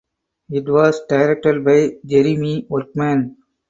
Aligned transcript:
It 0.49 0.67
was 0.67 0.99
directed 1.07 1.63
by 1.63 1.91
Jeremy 2.03 2.65
Workman. 2.69 3.37